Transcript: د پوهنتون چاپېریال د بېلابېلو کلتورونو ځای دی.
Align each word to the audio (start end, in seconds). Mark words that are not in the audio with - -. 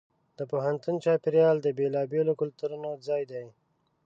د 0.37 0.39
پوهنتون 0.51 0.95
چاپېریال 1.03 1.57
د 1.61 1.67
بېلابېلو 1.77 2.37
کلتورونو 2.41 2.89
ځای 3.07 3.23
دی. 3.31 3.45